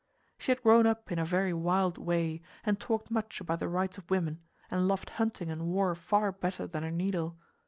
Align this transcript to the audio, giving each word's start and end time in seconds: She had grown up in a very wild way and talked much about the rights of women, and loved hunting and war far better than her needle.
She 0.39 0.49
had 0.51 0.63
grown 0.63 0.87
up 0.87 1.11
in 1.11 1.19
a 1.19 1.25
very 1.25 1.53
wild 1.53 1.99
way 1.99 2.41
and 2.63 2.79
talked 2.79 3.11
much 3.11 3.39
about 3.39 3.59
the 3.59 3.67
rights 3.69 3.99
of 3.99 4.09
women, 4.09 4.41
and 4.71 4.87
loved 4.87 5.11
hunting 5.11 5.51
and 5.51 5.67
war 5.67 5.93
far 5.93 6.31
better 6.31 6.65
than 6.65 6.81
her 6.81 6.89
needle. 6.89 7.37